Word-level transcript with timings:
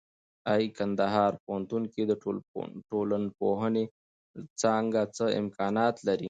اې 0.53 0.63
کندهار 0.77 1.31
پوهنتون 1.43 1.83
کې 1.93 2.03
د 2.07 2.13
ټولنپوهنې 2.89 3.85
څانګه 4.61 5.01
څه 5.15 5.25
امکانات 5.41 5.95
لري؟ 6.07 6.19